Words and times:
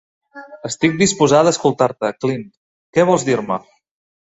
Estic 0.69 0.95
disposada 1.01 1.51
a 1.51 1.55
escoltar-te, 1.57 2.11
Cleant. 2.23 2.43
Què 2.99 3.09
vols 3.13 3.29
dir-me? 3.31 3.63